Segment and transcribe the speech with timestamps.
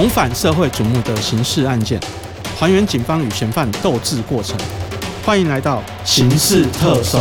[0.00, 2.00] 重返社会瞩目的刑事案件，
[2.58, 4.58] 还原警方与嫌犯斗智过程。
[5.22, 7.18] 欢迎来到刑事特搜。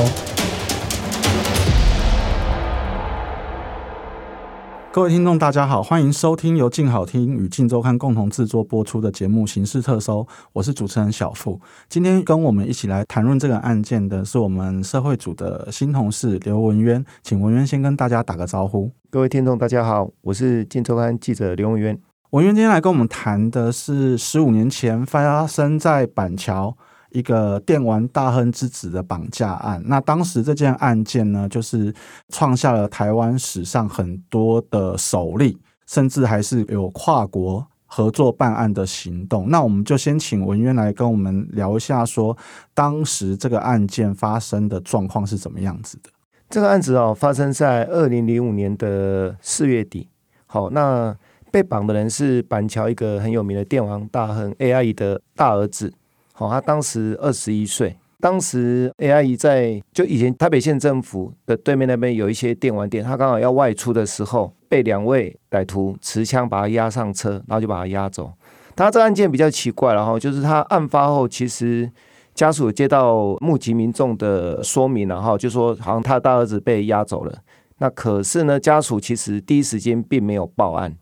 [4.93, 10.21] 各位听众，大家好，欢迎收听由静好听与静周刊共同制作播出的节目《刑事特搜》，
[10.53, 11.59] 我是主持人小付。
[11.89, 18.89] 今天跟我们一起来谈论这个案件的是我们社会组的新同事刘文渊，请文渊先跟大家打个招呼。
[19.09, 21.99] 各位听众，大家好，我是静周刊记者刘文渊。
[22.31, 26.75] 文渊今天来跟我们谈的是十五年前发生在板桥。
[27.09, 31.91] 一个电玩大亨之子的绑架案，那当时这件案件呢，就是
[32.27, 39.49] 创下了台湾史上很多的首例，甚至还是有跨国合作办案的行动。
[39.49, 42.37] 那我们就先请文渊来跟我们聊一下，说
[42.75, 46.11] 当时这个案件发生的状况是怎么样子的。
[46.47, 50.07] 这个案子哦，发生在二零零五年的四月底。
[50.45, 51.17] 好，那
[51.51, 55.93] 被绑的人是板桥一个很有名的电玩大亨 AI 的大儿子。
[56.37, 68.31] 哦，他当时二十一岁，当时 A I 在就以前台北县政府的对面那边有一些电玩店，他刚好要外出的时候，被两位歹徒持枪把他押上车，然后就把他押走。
[68.75, 71.91] 他这案件比较奇怪，然后就是他案发后，其实
[72.33, 77.39] 家属接到目击民众的说明，然后就说好像他的大儿子被押走了。
[77.79, 80.95] 那可是呢，家属其实第一时间并没有报案。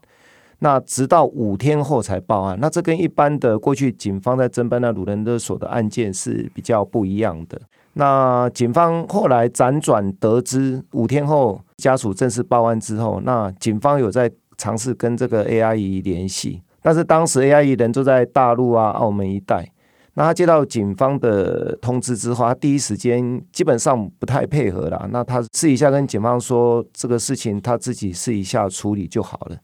[0.60, 7.62] 那直到五天后才报案，那这跟一般的过去警方在侦办那鲁人勒索的案件是比较不一样的。
[7.94, 19.72] 那警方后来辗转得知，五天后家属正式报案之后，那警方有在尝试跟这个 A I E 联系，但是当时 A I E 人就在大陆啊、澳门一带。
[20.16, 25.08] 那他接到警方的通知之后，他第一时间基本上不太配合了。
[25.12, 29.58] 那他试一下跟警方说这个事情，他自己试一下处理就好了。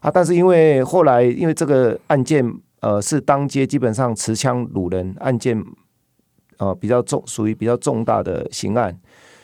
[0.00, 0.10] 啊！
[0.10, 2.44] 但是因为后来因为这个案件，
[2.80, 5.62] 呃，是当街基本上持枪掳人案件，
[6.58, 8.96] 呃，比较重，属于比较重大的刑案，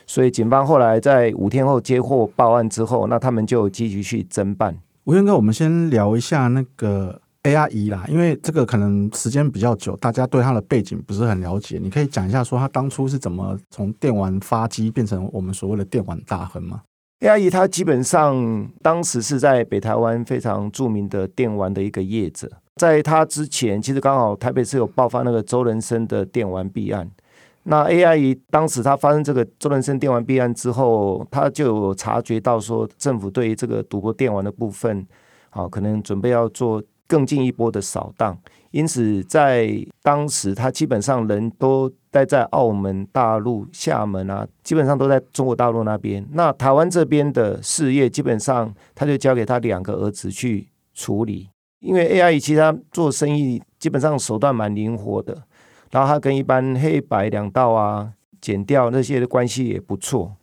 [0.07, 4.77] 所以警方后来在五天后接获报案之后，那他们就积极去侦办。
[5.05, 16.81] 吴元哥，我们先聊一下那个 A R E 啦，因为这个可能时间比较久，大家对他的背景不是很了解，你可以讲一下说他当初是怎么从电玩发机变成我们所谓的电玩大亨吗
[17.25, 27.11] ？A I E 他基本上当时是在北台湾非常著名的电玩的一个业者，在他之前，其实刚好台北是有爆发那个周人生的电玩弊案。
[27.63, 35.07] 那 A I E 当时他发生这个周人生电玩弊案之后，他就有察觉到说，政府对于这个赌博电玩的部分，
[35.49, 38.39] 好可能准备要做更进一步的扫荡。
[38.75, 39.71] 因此，在
[40.03, 46.27] 当时，他基本上人都待在澳门、大陆、厦门啊，基本上都在中国大陆那边。
[46.33, 51.49] 那台湾这边的事业，基本上他就交给他两个儿子去处理。
[51.79, 55.45] 因为 AI 其他做生意基本上手段蛮灵活的，
[55.93, 58.11] 然后他跟一般黑白两道啊、
[58.41, 60.35] 剪掉那些的关系也不错，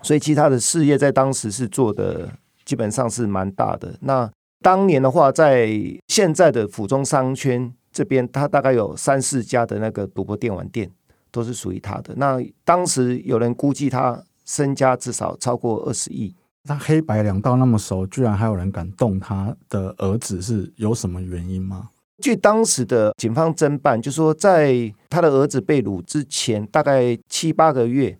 [0.00, 2.28] 所以其他的事业在当时是做的
[2.64, 3.96] 基本上是蛮大的。
[4.02, 4.30] 那
[4.62, 5.68] 当年的话，在
[6.06, 7.74] 现在的府中商圈。
[7.92, 10.90] 这边他大概有三四家的那个赌博电玩店，
[11.32, 12.14] 都是属于他的。
[12.16, 16.34] 那当时有人估计他身家至少超过二十亿。
[16.64, 21.88] 那黑白两道那么熟，居然还有人敢动他的儿子，是有什么原因吗？
[22.22, 28.16] 据当时的警方侦办，就说在他的儿子被掳之前，大概七八个月，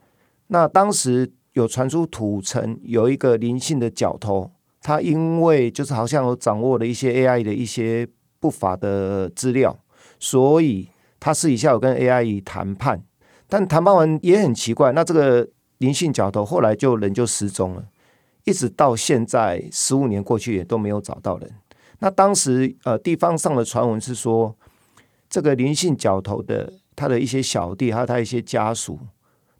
[0.48, 4.50] 那当时有传出土城有一个林姓的角头，
[4.80, 8.08] 他因为就是好像有掌握了一些 AI 的一些。
[8.40, 9.78] 不法的资料，
[10.18, 10.88] 所以
[11.20, 13.04] 他私底下有跟 AI 谈判，
[13.46, 15.46] 但谈判完也很奇怪，那这个
[15.78, 17.84] 林姓角头后来就人就失踪了，
[18.44, 21.54] 一直到现在十五年过去也都没有找到人。
[21.98, 24.56] 那当时呃地方上的传闻是说，
[25.28, 28.98] 这个林姓角头的他的一些小弟还有他一些家属，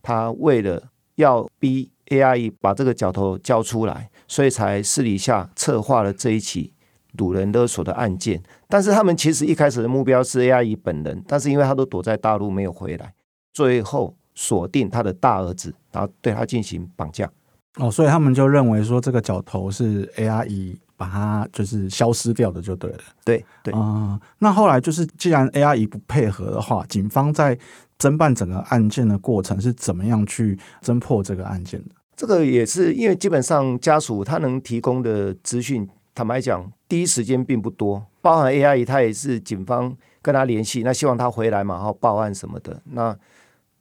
[0.01, 6.73] 他为了要逼 AI 把这个角头交出来，所以才私底下策划了这一起。
[7.17, 13.13] 掳人勒索的案件，但是他们其实一开始的目标是 A I E 本人，但是因为他都躲在大陆没有回来，
[13.53, 17.31] 最后锁定他的大儿子，然后对他进行绑架。
[17.77, 22.99] 哦，所以他们就认为说这个角头是 A I E 把他就是消失掉的就对了。
[23.25, 27.59] 对对啊，那后来就是既然 A I E 不配合的话，警方在
[27.99, 31.91] 侦办整个案件的过程是怎么样去侦破这个案件的？
[32.17, 35.89] 这个也是因为基本上家属他能提供的资讯。
[36.15, 42.83] 坦白讲，第一时间并不多，包含 A I，他也是警方跟他联系，那希望他回来嘛，然后报案什么的。
[42.85, 43.17] 那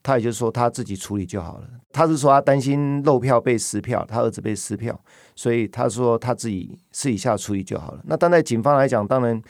[0.01, 1.67] 他也就是说他自己处理就好了。
[1.91, 4.97] 他是说他担心漏票被撕票，他儿子被撕票，
[5.35, 8.01] 所以他说他自己私底下处理就好了。
[8.05, 9.41] 那当在警方来讲，当然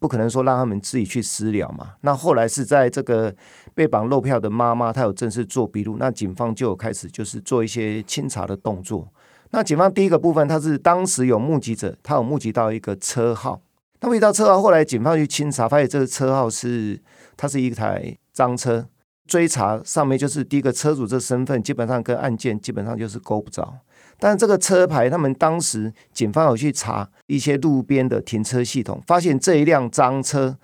[0.00, 1.94] 不可能说让他们自己去私了嘛。
[2.00, 3.32] 那后来是在这个
[3.74, 9.06] 被绑漏票的妈妈，她有正式做笔录，那警方就有开始就是做一些清查的动作。
[9.52, 13.60] 那警方第一个部分，他是当时有目击者，他有目击到一个车号。
[14.00, 16.98] 那么一到车号，后来警方去清查，发现这个车号是
[17.36, 18.86] 它是一台赃车。
[19.28, 23.72] 追查上面就是第一个车主这身份，基本上跟案件基本上就是勾不着。
[24.18, 30.56] 但这个车牌，他们当时警方有去查一些路边的停车系统，发现这一辆赃车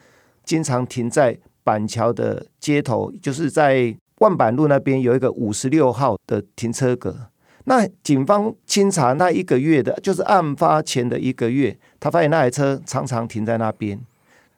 [0.45, 7.29] 经常停在板桥的街头，就是在万板路那边有一个五十六号的停车格。
[7.69, 14.01] 那警方清查那一个月的，就是案发前的一个月，他发现那台车常常停在那边。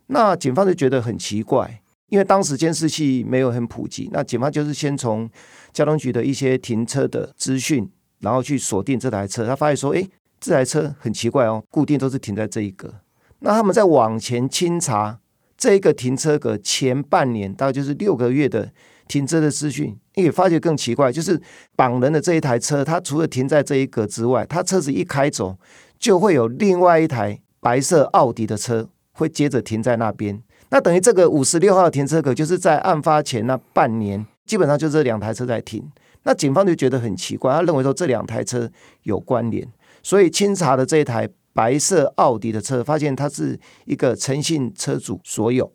[0.07, 4.09] 那警方就觉得很奇怪，因为当时监视器没有很普及。
[4.13, 5.29] 那警方就是先从
[5.73, 7.91] 交通局的一些停车的资讯，
[8.21, 9.45] 然后去锁定这台车。
[9.45, 10.09] 他发现说，哎，
[10.39, 12.95] 这台车很奇怪哦，固定都是停在这一个。
[13.41, 15.19] 那他们在往前清查
[15.57, 18.71] 这一个停车格前半年，大概就是六个月的。
[19.09, 21.41] 停车的资讯，也发觉更奇怪，就是
[21.77, 25.57] 绑人的这一台车，它除了停在这一格之外，它车子一开走，
[25.99, 30.43] 就会有另外一台白色奥迪的车会接着停在那边。
[30.71, 35.85] 那等于这个五十六号停车格，就是在案发前那半年，基本上就这两台车在停。
[36.23, 38.71] 那警方就觉得很奇怪，他认为说这两台车
[39.05, 39.67] 有关联，
[40.03, 45.73] 所以清查的这一台白色奥迪的车，发现它是一个诚信车主所有。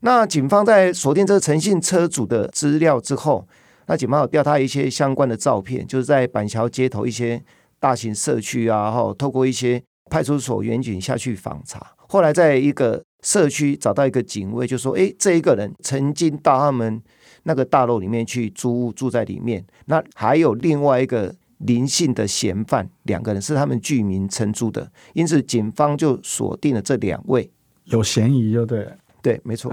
[0.00, 3.46] 那警方在锁定这个诚信车主的资料之后，
[3.86, 7.42] 那警方有调他一些相关的照片，就是在板桥街头一些
[7.78, 17.00] 大型社区啊，哈，透过一些派出所员警下去访查，后来在一个社区找到一个警卫，就说：“哎，这一个人曾经到他们
[17.44, 19.64] 那个大楼里面去租屋，住在里面。
[19.86, 27.50] 那还有另外一个林姓的嫌犯，两个人是他们居民承租的，因此警方就锁定了这两位
[27.84, 29.72] 有嫌疑，就对了。”对，没错。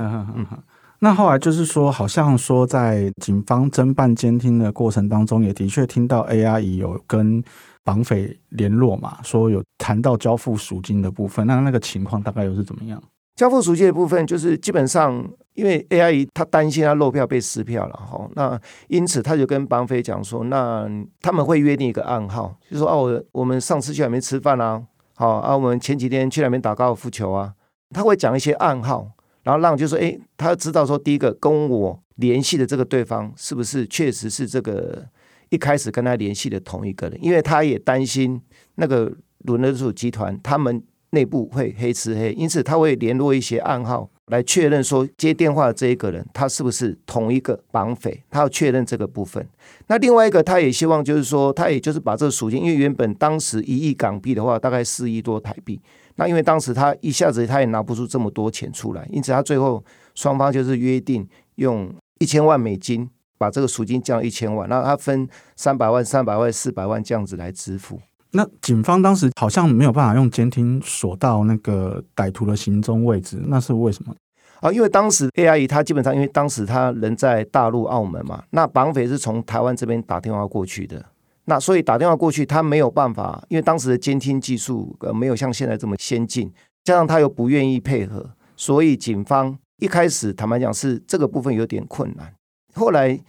[1.02, 7.42] 那后来就是说，好像说在警方侦办监听的过程当中，也的确听到 A 阿姨有跟
[7.86, 11.48] 绑匪联络嘛，说有谈到交付赎金的部分。
[11.48, 13.02] 那那个情况大概又是怎么样？
[13.38, 18.60] 交付赎金的部分，就是基本上因为 A 阿姨她担心她漏票被撕票了哈，那
[18.90, 20.86] 因此他就跟绑匪讲说，那
[21.22, 24.84] 他们会约定一个暗号，就说哦，我们上次去那边吃饭啊，
[25.16, 27.54] 好啊，我们前几天去那边打高尔夫球啊，
[27.92, 29.12] 他会讲一些暗号。
[29.44, 35.06] 然后让就说，哎，他知道说，第一个跟我联系的这个对方是不是确实是这个
[35.50, 37.18] 一开始跟他联系的同一个人？
[37.24, 38.42] 因为他也担心
[38.76, 39.12] 那个
[39.46, 49.44] 伦德组集团他们内部会黑吃黑，因此他会联络一些暗号来确认说接电话的这一个人他是不是同一个绑匪，他要确认这个部分。
[49.88, 55.82] 那另外一个，他也希望就是说，他也就是把这个属性，因为原本当时一亿港币的话，大概四亿多台币。
[56.20, 59.82] 那因为当时他一下子他也拿不出这么多钱出来，因此他最后
[60.16, 61.26] 双方就是约定
[61.56, 61.90] 用
[62.20, 65.26] 一千万美金把这个赎金降一千万，那他分
[65.56, 67.98] 三百万、三百万、四百万这样子来支付。
[68.32, 74.14] 那警方当时好像没有办法用监听锁到那个歹徒的行踪位置，那是为什么？
[74.60, 81.04] 啊，因为当时 A I E 他基本上因为当时他人在大陆澳门嘛，那绑匪是从台湾这边打电话过去的。
[81.50, 86.54] 那所以打电话过去，他没有办法，因为当时的监听技术呃没有像现在这么先进，
[86.84, 92.32] 加上他又不愿意配合，所以警方一开始坦白讲是这个部分有点困难。
[92.76, 93.20] 后来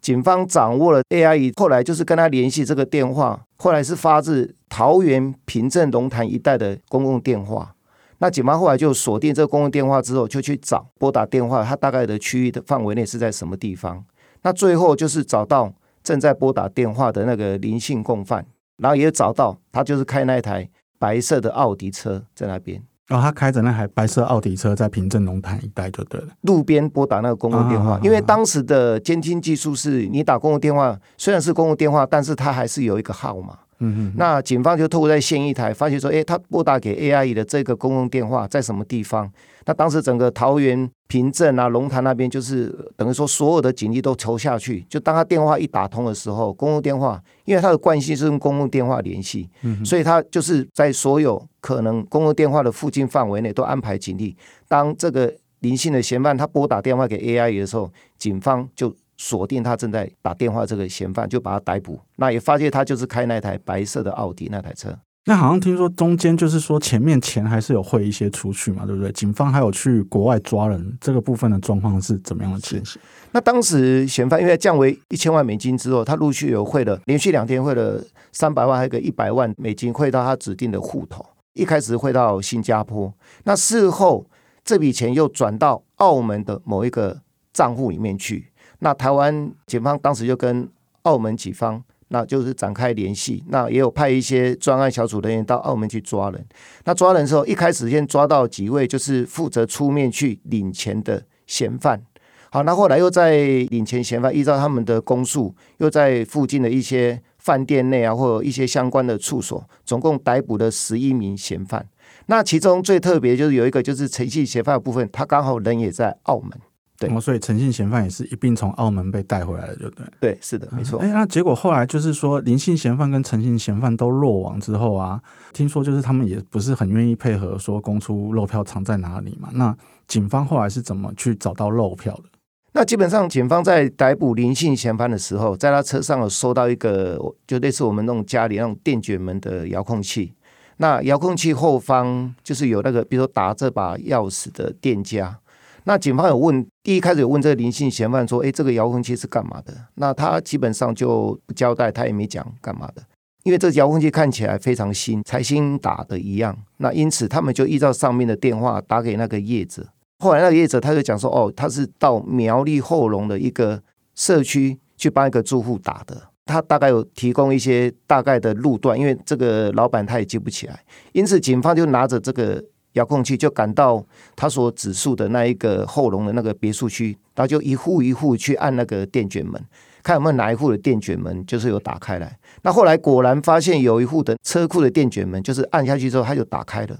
[0.00, 7.72] 警方掌握了 AI，后来就是跟他联系这个电话，后来是发自桃园平镇龙潭一带的公共电话。
[8.18, 14.04] 那警方后来就锁定这个公共电话之后，就去找拨打电话，他大概的区域的范围内是在什么地方？
[14.42, 15.72] 那最后就是找到。
[16.08, 18.46] 正在拨打电话的那个林姓共犯，
[18.78, 20.66] 然后也找到他，就是开那台
[20.98, 22.82] 白色的奥迪车在那边。
[23.08, 26.28] 然后他开着那台白色奥迪车在平镇龙潭一带就对了。
[26.40, 33.58] 路边拨打那个公共电话，因为当时的监听技术是你打公共电话，虽然是公共电话，但是它还是有一个号码。
[33.80, 39.30] 嗯嗯，那警方就透过在线一台，发现说，哎，他拨打给 A I E 的这个公共电话在什么地方？
[39.66, 44.84] 那当时整个桃园平镇啊、龙潭那边，就是等于说所有的警力都投下去。
[44.88, 54.36] 就当他电话一打通的时候，公共电话，因为他的惯性是用公共电话联系，嗯所以他就是在所有可能公共电话的附近范围内都安排警力。
[54.66, 58.92] 当这个林姓的嫌犯他拨打电话给 A I E 的时候，警方就。
[59.18, 62.00] 锁定他正在打电话这个嫌犯，就把他逮捕。
[62.16, 64.96] 那也发现他就是开那台白色的奥迪那台车。
[65.24, 69.12] 那好像听说中间就是说前面钱还是有汇一些出去嘛，对不对？
[69.12, 72.98] 警方还有去国外抓人，这个部分的状况是怎么样的情形？
[73.32, 81.22] 那当时嫌犯因为降为一千万美金之后，他陆续有汇了，连续两天汇了三百万，还有个一百万美金汇到他指定的户头。
[81.52, 83.12] 一开始汇到新加坡，
[83.44, 84.24] 那事后
[84.64, 87.20] 这笔钱又转到澳门的某一个
[87.52, 88.50] 账户里面去。
[88.80, 90.68] 那台湾警方当时就跟
[91.02, 96.46] 澳门警方，那就是展开联系，那也有派一些专案小组人员到澳门去抓人。
[96.84, 102.02] 那抓人的时候，一开始先抓到几位就是负责出面去领钱的嫌犯。
[102.50, 103.36] 好，那后来又在
[103.70, 107.22] 领钱嫌犯，依照他们的供述，又在附近的一些。
[107.38, 111.86] 饭店内啊，或者一些相关的处所，总共逮捕了十一名嫌犯。
[112.26, 116.50] 那其中最特别就是有一个就是诚信嫌犯的部分，他刚好人也在澳门。
[116.98, 120.04] 对，所以诚信嫌犯也是一并从澳门被带回来的，就对。
[120.18, 120.98] 对，是的，没错。
[120.98, 129.48] 哎，那结果后来就是说，林姓嫌犯跟诚信嫌犯都落网之后啊，听说就是他们也不是很愿意配合，说供出漏票藏在哪里嘛。
[129.52, 129.72] 那
[130.08, 132.24] 警方后来是怎么去找到漏票的？
[132.72, 140.34] 那基本上，警方在逮捕林姓嫌犯的时候，在他车上有收到一个，就类似我们那种家里那种电卷门的遥控器。
[140.78, 145.38] 那遥控器后方就是有那个，比如说打这把钥匙的店家。
[145.84, 153.02] 那警方有问，第一开始有问这个林姓嫌犯说：“哎，这个遥控器是干嘛的？”那他基本上就不交代，他也没讲干嘛的，
[153.44, 156.56] 因为这遥控器看起来非常新，才新打的一样。
[156.78, 159.86] 那因此他们就依照上面的电话打给那个业者。
[160.18, 163.80] 后来那个业者他就讲说，哦，他是到苗栗后龙的一个
[164.14, 170.80] 社区去帮一个住户打的，他大概有提供一些大概的路段，因为这个老板他也记不起来，
[171.12, 172.62] 因此警方就拿着这个
[172.98, 179.62] 遥控器就赶到他所指述的那一个后龙的那个别墅区，然后就一户一户去按那个电卷门，
[180.02, 182.36] 看有没有哪一户的电卷门就是有打开来。
[182.62, 186.98] 那后来果然发现有一户的车库的电卷门，就是按下去之后它就打开了。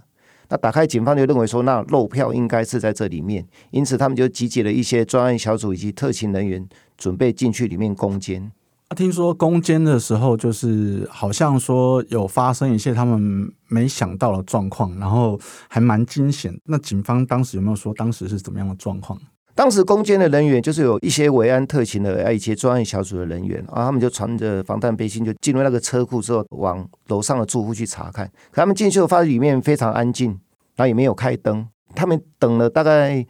[0.50, 8.50] 那打开，警方就认为说，那漏票应该是在这里面，因此他们就集结了一些专案小组以及特勤人员，准备进去里面攻坚。
[8.88, 16.58] 啊，听说攻坚的时候，就是好像说有发生一些他们没想到的状况，然后还蛮惊险。
[16.64, 19.20] 那警方当时有没有说当时是怎么样的状况？
[19.54, 28.24] 当时攻坚的人员就是有一些维安特勤的，还有一些专案小组的人员啊，他们就穿着防弹背心就进入那个车库之后，往楼上的住户去查看。
[28.50, 30.30] 可他们进去后发现里面非常安静，
[30.76, 31.68] 然后也没有开灯。
[31.94, 33.26] 他们等了大概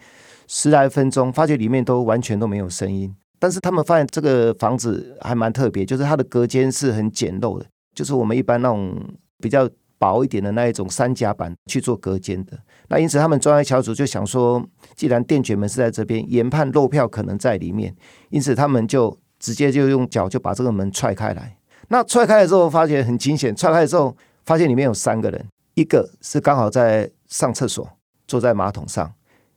[0.47, 3.17] 十来分钟，发觉里面都完全都没有声音。
[3.39, 8.97] 但是他们发现这个房子还蛮特别，就是它的隔间是很简陋的，就是我们一般那种
[9.41, 9.69] 比较。
[10.01, 14.65] 薄一点的那一种三夹板去做隔间的，那因此他们专业小组就想说，
[14.95, 17.93] 既然电卷门是在这边，研判漏票可能在里面，
[18.31, 21.59] 因此他们就直接就用脚就把这个门踹开来。
[21.89, 23.53] 那踹开了之后，发现很惊险。
[23.57, 27.91] 踹开了之后，发现里面有三个人，一个是刚好在上厕所，
[28.29, 29.05] 坐在马桶上；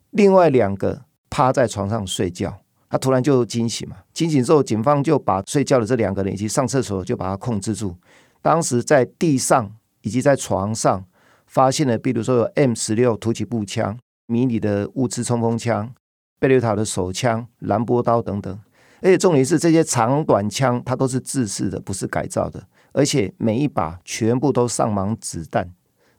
[0.10, 2.58] 另外两个趴在床上睡觉。
[2.92, 7.96] 他突然就惊醒嘛，惊醒之后，警方就把睡觉的这两个人以及上厕所就把他控制住。
[8.44, 9.74] 当时在地上。
[10.04, 11.06] 以及在床上
[11.46, 13.96] 发现了，比如说有 M 十六突起步枪、
[14.26, 15.94] 迷你的物资冲锋枪、
[16.40, 18.60] 贝雷塔的手枪、兰波刀等等。
[19.04, 25.72] 而且重点是，这些长短枪它都是自制的，不是改造的，而且每一把全部都上满子弹，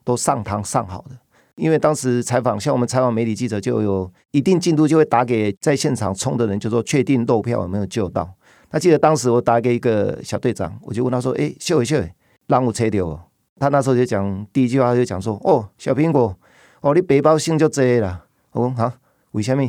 [0.05, 1.17] 都上膛上好的。
[1.55, 8.27] 因为当时采访，像我们采访媒体记者，就有一定进度就会打给在现场冲的人，就说确定漏票有没有救到。
[8.71, 12.01] 那记得当时我打给一个小队长，我就问他说：“哎，秀一秀，
[12.47, 13.29] 让我车掉。”
[13.59, 16.35] 他那时候就讲第一句话就讲说：“哦，小苹果，
[16.81, 18.93] 哦，你背包性就多啦。”我讲哈，
[19.31, 19.63] 为什么？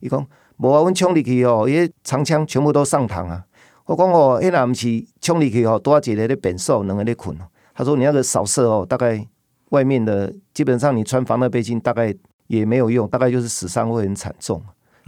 [0.00, 0.26] 伊讲
[0.58, 3.42] 无啊，阮冲入去哦，伊长枪全部都上膛啊。
[3.86, 7.34] 我讲哦，迄若毋是冲入去哦，多一个咧变瘦，两个咧困。
[7.74, 9.26] 他说你那个扫射哦，大概
[9.70, 12.14] 外面的基本上你穿防弹背心大概
[12.46, 14.62] 也没有用，大概就是死伤会很惨重。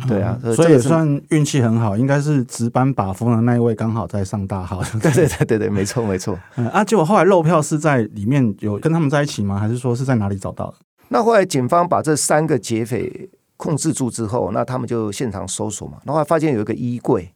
[0.08, 4.82] 对啊，所以也算运气很好，应该是值班把风的那一位刚好在上大号。
[5.00, 6.36] 对对对对对，没错没错。
[6.56, 9.58] 嗯啊，结果后来漏票是在里面有跟他们在一起吗？
[9.58, 10.76] 还是说是在哪里找到的？
[11.08, 13.28] 那后来警方把这三个劫匪
[13.58, 17.32] 控制住之后，那他们就现场搜索嘛，然后发现有一个衣柜，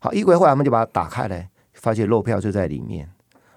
[0.00, 3.08] 好衣柜后来他们就把它打开来，发现漏票就在里面。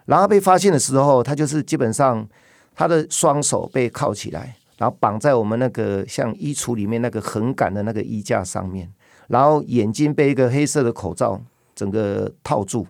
[0.05, 2.25] 然后被发现的时候，他就是基本上
[2.75, 4.55] 他的双手被铐起来。
[4.77, 8.91] 然后绑在我们那个像衣橱里面那个横杆的那个衣架上面，
[9.29, 11.41] 然后眼睛被一个黑色的口罩
[11.73, 12.85] 整个套住，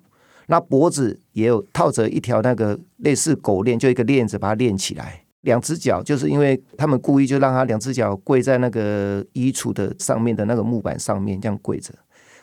[0.48, 5.22] 那脖子也有套着一条那个类似狗链，就一个链子把它链起来。
[5.42, 11.94] 两只脚就是因为他们故意就让他两只脚跪在那个衣橱的上面的那个木板上面这样跪着。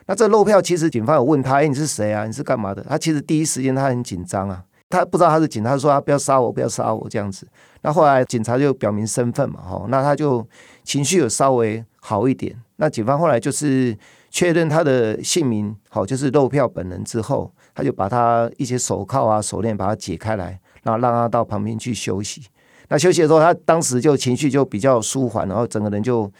[0.05, 2.25] 那这漏票其实警方有问他，哎，你是谁啊？
[2.25, 2.81] 你是干嘛的？
[2.83, 4.63] 他其实第一时间他很紧张啊。
[4.93, 7.47] 他不知道他是警察，说他不要杀我，不要杀我这样子。
[7.81, 10.47] 那后来警察就表明身份嘛，哈，那他就
[10.83, 12.55] 情绪有稍微好一点。
[12.75, 13.97] 那警方后来就是
[14.29, 22.43] 确认他的姓名，好，就是肉票本人之后，他就把他一些手铐啊、手链把它解开来，然后让他到旁边去休息。
[22.89, 26.31] 那休息的时候，他当时就情绪就比较舒缓，然后整个人就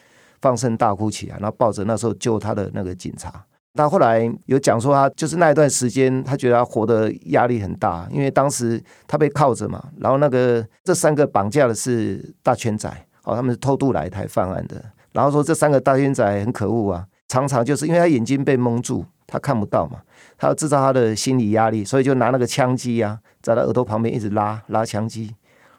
[0.41, 3.43] 放声大哭起来，然后抱着那时候救他的那个警察。
[3.75, 12.87] 他后来有讲说，他就是那一段时间，他觉得他活的压力很大，因为当时他被铐着嘛，然后那个这三个绑架的是大圈仔，
[13.23, 14.79] 哦，他们是偷渡来台犯案的，
[15.13, 20.01] 然后说这三个大圈仔很可恶啊，常常就是因为他眼睛被蒙住，他看不到嘛，
[20.37, 25.33] 他要制造他的心理压力，所以就拿那个枪机啊，在他耳朵旁边一直拉拉枪机，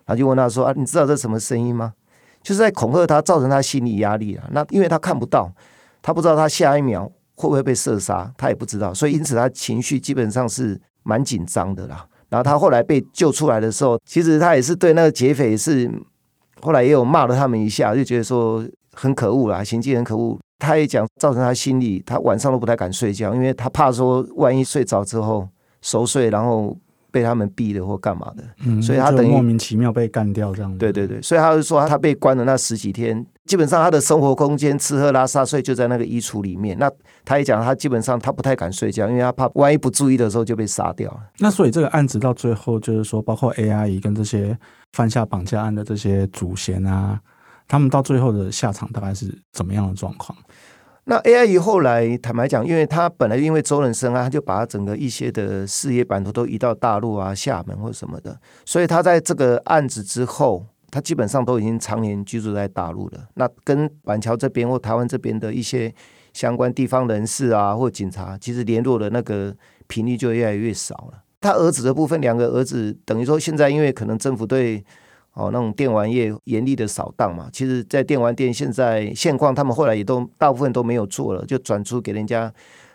[0.04, 1.92] 然后就问他说啊，你知道这什么声音吗？
[2.42, 4.48] 就是在恐吓他，造成他心理压力啊。
[4.50, 5.52] 那因为他看不到，
[6.02, 7.08] 他不知道他下一秒。
[7.34, 8.32] 会不会被射杀？
[8.36, 12.06] 他也不知道，所以因此他情绪基本上是蛮紧张的啦。
[12.28, 15.90] 然后他后来被救出来的时候，其实他也是对那个劫匪是
[16.60, 20.38] 后来也有骂了他们一下，就觉得说很可恶啦，行迹很可恶。
[20.58, 25.48] 他也讲造成他心里，他晚上都不太敢睡觉，因为他怕说万一睡着之后
[25.80, 26.76] 熟睡，然后。
[27.14, 30.76] 被他们逼的或干嘛的，所以他等于莫名其妙被干掉这样。
[30.76, 36.76] 对对对，所以他就说他被关的那十几天，基本上他的生活空间吃喝拉撒睡就在那个衣橱里面。
[36.76, 36.90] 那
[37.24, 41.20] 他也讲他基本上他不太敢睡觉，因为他怕万一不注意的时候就被杀掉了。
[41.38, 44.58] 那所以这个案子到最后就是说，包括 A I 跟这些
[44.92, 47.20] 犯下绑架案的这些祖先啊，
[47.68, 50.36] 他们到最后的下场大概是怎么样的状况？
[51.06, 63.28] 那 A I 后来坦白讲，因为他本来因为周人生啊，他就把他整个一些的事业版图都移到大陆啊、厦门或什么的，所以他在这个案子之后，他基本上都已经常年居住在大陆了。
[63.34, 65.92] 那跟板桥这边或台湾这边的一些
[66.32, 69.54] 相关地方人士啊或警察，其实联络的那个
[69.86, 71.22] 频率就越来越少了。
[71.40, 74.82] 他儿子的部分，两个儿子等于说现在因为可能政府对。
[75.34, 82.52] 哦，那种电玩业严厉的扫荡嘛，其实，在电玩店现在现况，他们后来也都大部分都没有做了，就转出给人家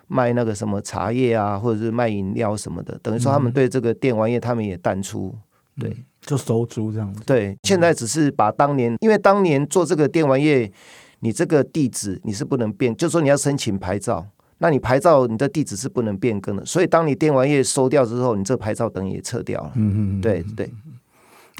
[0.07, 2.97] 卖那个什么茶叶啊，或者是卖饮料什么的。
[3.03, 5.35] 等于说，他们对这个电玩业，他们也淡出，
[5.77, 7.21] 对，就收租这样子。
[7.25, 10.71] 对，现在只是把当年，因为当年做这个电玩业，
[11.19, 14.25] 你这个地址你是不能变，就说你要申请牌照，
[14.59, 16.65] 那你牌照你的地址是不能变更的。
[16.65, 19.73] 所以，当你电玩业收掉之后，你这牌照等于也撤掉了。
[19.75, 20.71] 嗯嗯，对对。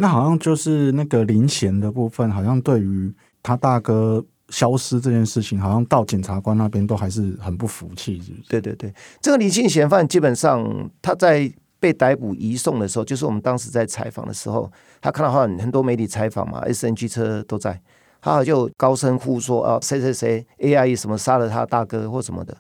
[0.01, 8.43] 那好像就是那个林贤的部分，好像对于他大哥消失这件事情，好像到检察官那边都还是很不服气，是不是？
[8.47, 17.81] 对对对，这个林姓嫌犯基本上他在被逮捕移送的时候，就是我们当时在采访的时候，他看到很很多媒体采访嘛，SNG 车都在，
[18.21, 22.55] 他好就高声呼说啊，谁谁谁 AI 什么杀了他大哥或什么的。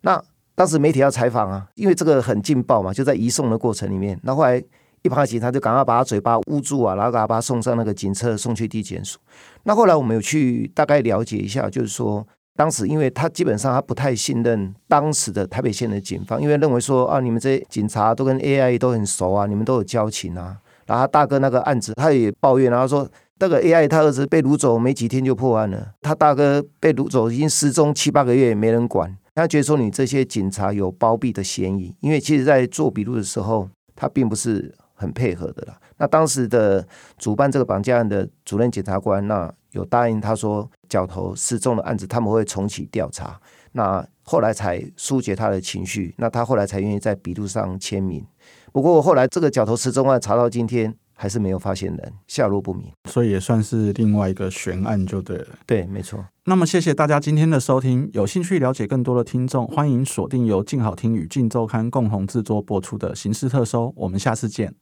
[0.00, 0.20] 那
[0.56, 4.60] 当时媒体要采访啊，因为这个很劲爆嘛，就在移送的过程里面，那后来。
[5.02, 9.18] 一旁的警察就赶快把他嘴巴捂住啊，然后赶快把他送上那个警车，送去地检署。
[9.64, 20.56] 那后来我们有去大概了解一下，就是说当时因为他基本上他不太信任当时的台北县的警方，因为认为说啊，你们这些警察都跟 AI 都很熟啊，你们都有交情啊。
[20.86, 29.16] 然后他大哥那个案子他也抱怨，然后说那个 AI 他儿子被掳走没几天就破案了，他大哥被掳走已经失踪七八个月也没人管。
[29.34, 34.72] 他觉得说你这些警察有包庇的嫌疑，因为其实在做笔录的时候，他并不是。
[35.02, 35.76] 很配合的了。
[35.96, 36.86] 那当时的
[37.18, 43.40] 主办这个绑架案的主任检察官，那有答应他说，角头失踪的案子他们会重启调查。
[43.72, 48.24] 那后来才疏解他的情绪，那他后来才愿意在笔录上签名。
[48.72, 50.94] 不过后来这个角头失踪案查到今天。
[51.14, 55.46] 还是没有发现人，下落不明，所以也算是另外一个悬案，就对了。
[55.66, 56.24] 对，没错。
[56.44, 58.10] 那么，谢谢大家今天的收听。
[58.12, 63.86] 有兴趣了解更多的听众，欢迎锁定由静好听与静周刊共同制作播出的《刑事特搜》。
[63.94, 64.74] 我们下次见。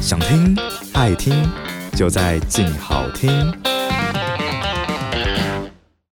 [0.00, 0.56] 想听
[0.94, 1.34] 爱听，
[1.92, 3.75] 就在静好听。